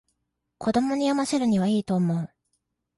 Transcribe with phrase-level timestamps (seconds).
[0.57, 2.27] 子供に読ませるにはいいと思う